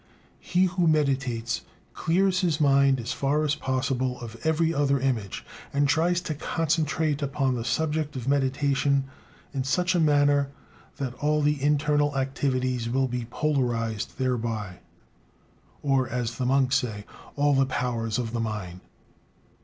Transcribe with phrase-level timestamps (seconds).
[0.39, 1.61] He who meditates
[1.93, 7.21] clears his mind as far as possible of every other image, and tries to concentrate
[7.21, 9.03] upon the subject of meditation
[9.53, 10.49] in such a manner
[10.97, 14.79] that all the internal activities will be polarised thereby:
[15.83, 17.05] or, as the monks say,
[17.35, 18.79] "all the powers of the mind."